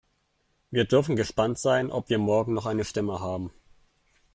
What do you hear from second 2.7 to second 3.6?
Stimme haben.